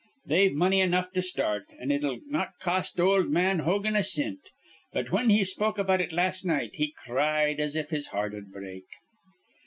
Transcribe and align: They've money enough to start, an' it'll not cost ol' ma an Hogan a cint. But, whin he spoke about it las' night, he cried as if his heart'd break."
They've 0.25 0.55
money 0.55 0.81
enough 0.81 1.11
to 1.11 1.21
start, 1.21 1.65
an' 1.79 1.91
it'll 1.91 2.21
not 2.25 2.57
cost 2.59 2.99
ol' 2.99 3.21
ma 3.25 3.41
an 3.51 3.59
Hogan 3.59 3.95
a 3.95 4.01
cint. 4.01 4.39
But, 4.91 5.09
whin 5.09 5.29
he 5.29 5.43
spoke 5.43 5.77
about 5.77 6.01
it 6.01 6.11
las' 6.11 6.43
night, 6.43 6.71
he 6.77 6.91
cried 6.97 7.59
as 7.59 7.75
if 7.75 7.91
his 7.91 8.07
heart'd 8.07 8.51
break." 8.51 8.85